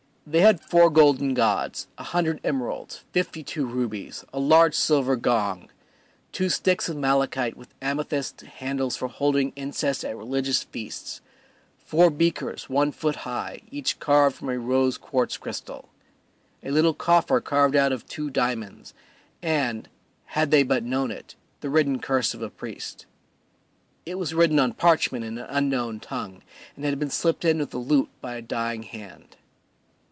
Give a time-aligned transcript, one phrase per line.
[0.23, 5.69] They had four golden gods, a hundred emeralds, fifty two rubies, a large silver gong,
[6.31, 11.19] two sticks of malachite with amethyst handles for holding incense at religious feasts,
[11.79, 15.89] four beakers one foot high, each carved from a rose quartz crystal;
[16.63, 18.93] a little coffer carved out of two diamonds,
[19.41, 19.89] and
[20.27, 23.05] (had they but known it) the written curse of a priest.
[24.05, 26.41] It was written on parchment in an unknown tongue,
[26.77, 29.35] and had been slipped in with the loot by a dying hand.